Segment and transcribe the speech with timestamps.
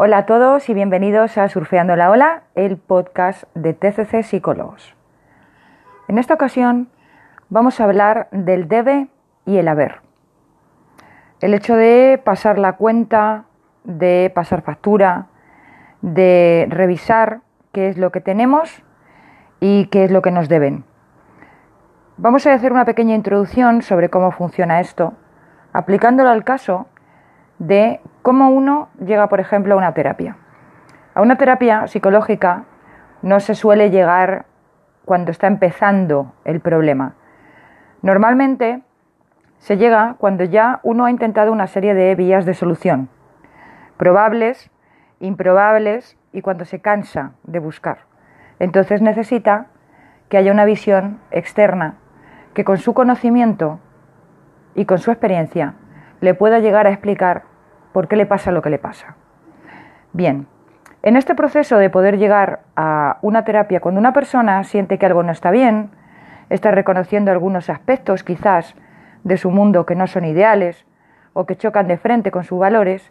[0.00, 4.94] Hola a todos y bienvenidos a Surfeando la Ola, el podcast de TCC Psicólogos.
[6.06, 6.88] En esta ocasión
[7.48, 9.08] vamos a hablar del debe
[9.44, 9.96] y el haber.
[11.40, 13.46] El hecho de pasar la cuenta,
[13.82, 15.26] de pasar factura,
[16.00, 17.40] de revisar
[17.72, 18.84] qué es lo que tenemos
[19.58, 20.84] y qué es lo que nos deben.
[22.18, 25.14] Vamos a hacer una pequeña introducción sobre cómo funciona esto,
[25.72, 26.86] aplicándolo al caso
[27.58, 30.36] de cómo uno llega, por ejemplo, a una terapia.
[31.14, 32.64] A una terapia psicológica
[33.22, 34.44] no se suele llegar
[35.06, 37.14] cuando está empezando el problema.
[38.02, 38.82] Normalmente
[39.56, 43.08] se llega cuando ya uno ha intentado una serie de vías de solución,
[43.96, 44.70] probables,
[45.20, 48.00] improbables y cuando se cansa de buscar.
[48.58, 49.68] Entonces necesita
[50.28, 51.94] que haya una visión externa
[52.52, 53.80] que con su conocimiento
[54.74, 55.76] y con su experiencia
[56.20, 57.47] le pueda llegar a explicar
[57.98, 59.16] por qué le pasa lo que le pasa.
[60.12, 60.46] Bien,
[61.02, 65.24] en este proceso de poder llegar a una terapia, cuando una persona siente que algo
[65.24, 65.90] no está bien,
[66.48, 68.76] está reconociendo algunos aspectos quizás
[69.24, 70.86] de su mundo que no son ideales
[71.32, 73.10] o que chocan de frente con sus valores,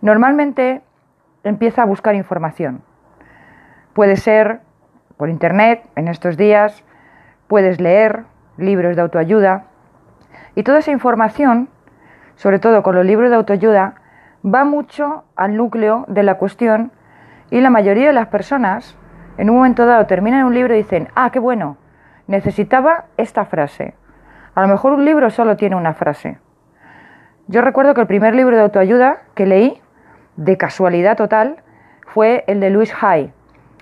[0.00, 0.82] normalmente
[1.44, 2.82] empieza a buscar información.
[3.92, 4.62] Puede ser
[5.16, 6.82] por internet en estos días,
[7.46, 8.24] puedes leer
[8.56, 9.66] libros de autoayuda
[10.56, 11.68] y toda esa información
[12.38, 13.96] sobre todo con los libros de autoayuda,
[14.44, 16.92] va mucho al núcleo de la cuestión
[17.50, 18.96] y la mayoría de las personas
[19.36, 21.76] en un momento dado terminan un libro y dicen, ah, qué bueno,
[22.26, 23.94] necesitaba esta frase.
[24.54, 26.38] A lo mejor un libro solo tiene una frase.
[27.46, 29.80] Yo recuerdo que el primer libro de autoayuda que leí,
[30.36, 31.62] de casualidad total,
[32.06, 33.32] fue el de Louis Hay.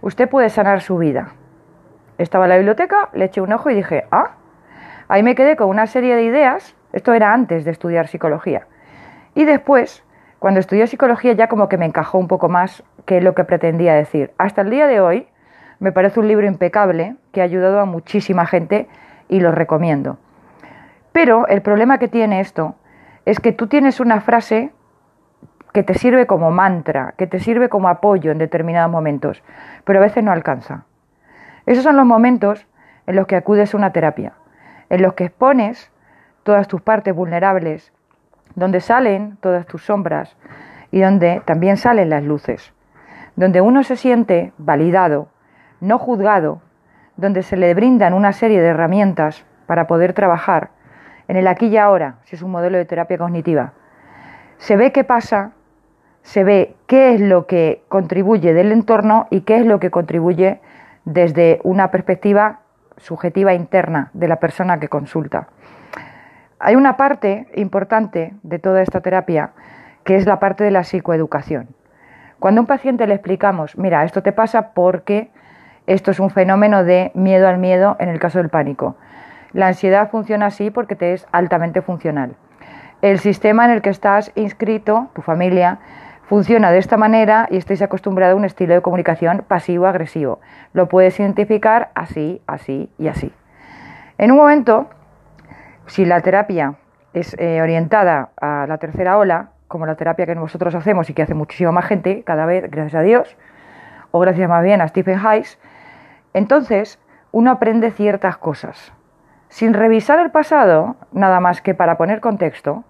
[0.00, 1.32] Usted puede sanar su vida.
[2.18, 4.32] Estaba en la biblioteca, le eché un ojo y dije, ah,
[5.08, 8.66] ahí me quedé con una serie de ideas esto era antes de estudiar psicología.
[9.34, 10.04] Y después,
[10.42, 13.94] cuando estudié psicología, ya como que me encajó un poco más que lo que pretendía
[13.94, 14.32] decir.
[14.38, 15.28] Hasta el día de hoy,
[15.78, 18.88] me parece un libro impecable que ha ayudado a muchísima gente
[19.28, 20.18] y lo recomiendo.
[21.12, 22.74] Pero el problema que tiene esto
[23.24, 24.72] es que tú tienes una frase
[25.72, 29.44] que te sirve como mantra, que te sirve como apoyo en determinados momentos,
[29.84, 30.86] pero a veces no alcanza.
[31.66, 32.66] Esos son los momentos
[33.06, 34.32] en los que acudes a una terapia,
[34.90, 35.92] en los que expones
[36.42, 37.92] todas tus partes vulnerables,
[38.54, 40.36] donde salen todas tus sombras
[40.90, 42.72] y donde también salen las luces,
[43.36, 45.28] donde uno se siente validado,
[45.80, 46.60] no juzgado,
[47.16, 50.70] donde se le brindan una serie de herramientas para poder trabajar
[51.28, 53.72] en el aquí y ahora, si es un modelo de terapia cognitiva.
[54.58, 55.52] Se ve qué pasa,
[56.22, 60.60] se ve qué es lo que contribuye del entorno y qué es lo que contribuye
[61.04, 62.60] desde una perspectiva
[62.96, 65.48] subjetiva interna de la persona que consulta.
[66.64, 69.50] Hay una parte importante de toda esta terapia
[70.04, 71.74] que es la parte de la psicoeducación.
[72.38, 75.32] Cuando a un paciente le explicamos, mira, esto te pasa porque
[75.88, 78.94] esto es un fenómeno de miedo al miedo en el caso del pánico.
[79.52, 82.36] La ansiedad funciona así porque te es altamente funcional.
[83.00, 85.80] El sistema en el que estás inscrito, tu familia,
[86.28, 90.38] funciona de esta manera y estáis acostumbrado a un estilo de comunicación pasivo-agresivo.
[90.74, 93.32] Lo puedes identificar así, así y así.
[94.16, 94.86] En un momento
[95.86, 96.74] si la terapia
[97.12, 101.22] es eh, orientada a la tercera ola, como la terapia que nosotros hacemos y que
[101.22, 103.36] hace muchísima más gente cada vez, gracias a Dios,
[104.10, 105.58] o gracias más bien a Stephen Hayes,
[106.34, 106.98] entonces
[107.32, 108.92] uno aprende ciertas cosas.
[109.48, 112.84] Sin revisar el pasado, nada más que para poner contexto,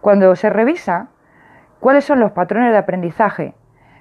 [0.00, 1.08] cuando se revisa
[1.78, 3.54] cuáles son los patrones de aprendizaje,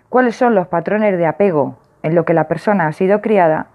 [0.09, 3.67] cuáles son los patrones de apego en lo que la persona ha sido criada,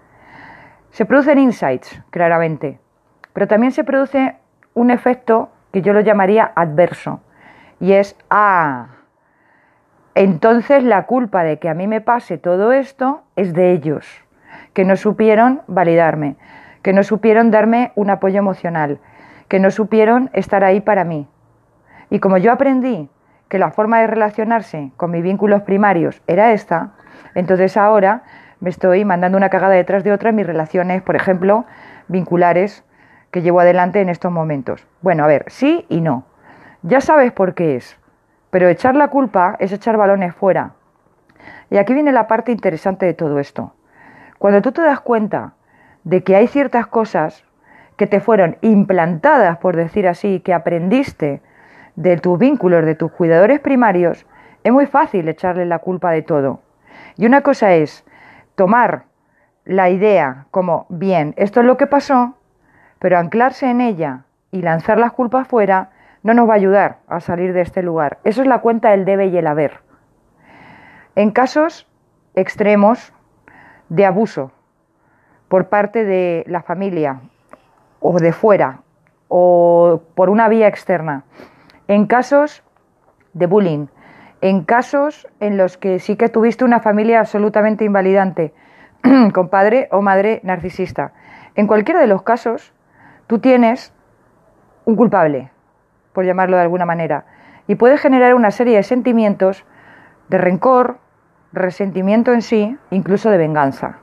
[0.91, 2.79] se producen insights, claramente.
[3.35, 4.37] Pero también se produce
[4.73, 7.19] un efecto que yo lo llamaría adverso.
[7.81, 8.87] Y es, ah,
[10.15, 14.07] entonces la culpa de que a mí me pase todo esto es de ellos,
[14.71, 16.37] que no supieron validarme,
[16.81, 18.99] que no supieron darme un apoyo emocional,
[19.49, 21.27] que no supieron estar ahí para mí.
[22.09, 23.09] Y como yo aprendí
[23.49, 26.93] que la forma de relacionarse con mis vínculos primarios era esta,
[27.33, 28.23] entonces ahora
[28.61, 31.65] me estoy mandando una cagada detrás de otra en mis relaciones, por ejemplo,
[32.07, 32.85] vinculares
[33.35, 34.87] que llevo adelante en estos momentos.
[35.01, 36.23] Bueno, a ver, sí y no.
[36.83, 37.99] Ya sabes por qué es,
[38.49, 40.71] pero echar la culpa es echar balones fuera.
[41.69, 43.73] Y aquí viene la parte interesante de todo esto.
[44.39, 45.51] Cuando tú te das cuenta
[46.05, 47.43] de que hay ciertas cosas
[47.97, 51.41] que te fueron implantadas, por decir así, que aprendiste
[51.97, 54.25] de tus vínculos, de tus cuidadores primarios,
[54.63, 56.61] es muy fácil echarle la culpa de todo.
[57.17, 58.05] Y una cosa es
[58.55, 59.07] tomar
[59.65, 62.37] la idea como, bien, esto es lo que pasó,
[62.99, 65.91] pero anclarse en ella y lanzar las culpas fuera
[66.23, 68.19] no nos va a ayudar a salir de este lugar.
[68.23, 69.79] Eso es la cuenta del debe y el haber.
[71.15, 71.87] En casos
[72.35, 73.13] extremos
[73.89, 74.51] de abuso
[75.47, 77.21] por parte de la familia
[77.99, 78.81] o de fuera
[79.27, 81.23] o por una vía externa.
[81.87, 82.63] En casos
[83.33, 83.87] de bullying,
[84.41, 88.53] en casos en los que sí que tuviste una familia absolutamente invalidante,
[89.33, 91.13] con padre o madre narcisista.
[91.55, 92.73] En cualquiera de los casos,
[93.27, 93.93] tú tienes
[94.85, 95.51] un culpable,
[96.13, 97.25] por llamarlo de alguna manera,
[97.67, 99.65] y puede generar una serie de sentimientos
[100.29, 100.97] de rencor,
[101.51, 103.99] resentimiento en sí, incluso de venganza.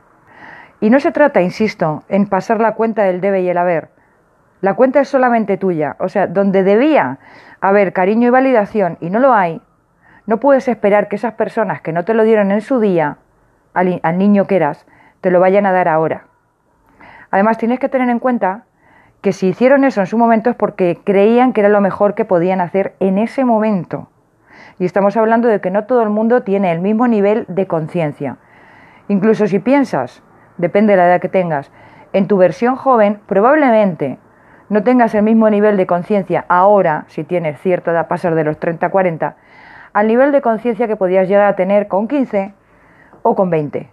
[0.81, 3.91] Y no se trata, insisto, en pasar la cuenta del debe y el haber.
[4.61, 5.97] La cuenta es solamente tuya.
[6.01, 7.19] O sea, donde debía
[7.61, 9.61] haber cariño y validación y no lo hay,
[10.27, 13.19] no puedes esperar que esas personas que no te lo dieron en su día,
[13.75, 14.87] al, al niño que eras,
[15.21, 16.27] te lo vayan a dar ahora.
[17.31, 18.65] Además, tienes que tener en cuenta
[19.23, 22.25] que si hicieron eso en su momento es porque creían que era lo mejor que
[22.25, 24.09] podían hacer en ese momento.
[24.79, 28.37] Y estamos hablando de que no todo el mundo tiene el mismo nivel de conciencia.
[29.07, 30.23] Incluso si piensas,
[30.59, 31.71] depende de la edad que tengas,
[32.13, 34.19] en tu versión joven, probablemente
[34.69, 38.59] no tengas el mismo nivel de conciencia ahora, si tienes cierta edad, pasar de los
[38.59, 39.37] 30 a 40,
[39.93, 42.55] al nivel de conciencia que podías llegar a tener con 15
[43.23, 43.89] o con 20.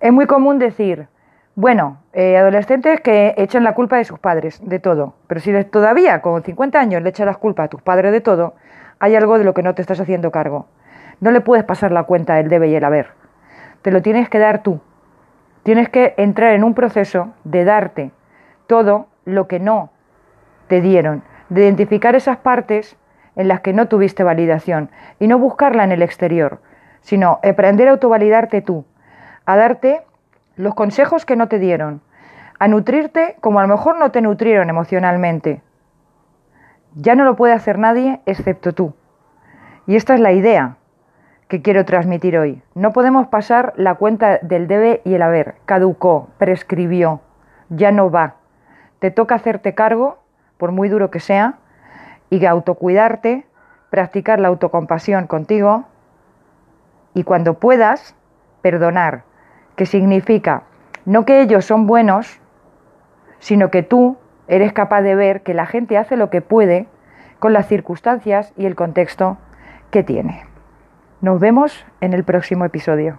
[0.00, 1.06] Es muy común decir,
[1.54, 5.14] bueno, eh, adolescentes que echan la culpa de sus padres, de todo.
[5.26, 8.54] Pero si todavía con 50 años le echas la culpa a tus padres de todo,
[8.98, 10.66] hay algo de lo que no te estás haciendo cargo.
[11.20, 13.10] No le puedes pasar la cuenta del debe y el haber.
[13.82, 14.80] Te lo tienes que dar tú.
[15.62, 18.10] Tienes que entrar en un proceso de darte
[18.66, 19.90] todo lo que no
[20.68, 22.96] te dieron, de identificar esas partes
[23.36, 26.60] en las que no tuviste validación y no buscarla en el exterior,
[27.02, 28.84] sino aprender a autovalidarte tú,
[29.44, 30.02] a darte
[30.56, 32.00] los consejos que no te dieron,
[32.58, 35.62] a nutrirte como a lo mejor no te nutrieron emocionalmente.
[36.94, 38.94] Ya no lo puede hacer nadie excepto tú.
[39.86, 40.76] Y esta es la idea
[41.48, 42.62] que quiero transmitir hoy.
[42.74, 45.56] No podemos pasar la cuenta del debe y el haber.
[45.64, 47.20] Caducó, prescribió,
[47.68, 48.36] ya no va.
[49.00, 50.18] Te toca hacerte cargo,
[50.56, 51.58] por muy duro que sea,
[52.30, 53.46] y autocuidarte,
[53.90, 55.84] practicar la autocompasión contigo
[57.14, 58.14] y cuando puedas,
[58.62, 59.24] perdonar,
[59.82, 60.62] que significa
[61.04, 62.38] no que ellos son buenos,
[63.40, 66.86] sino que tú eres capaz de ver que la gente hace lo que puede
[67.40, 69.38] con las circunstancias y el contexto
[69.90, 70.44] que tiene.
[71.20, 73.18] Nos vemos en el próximo episodio.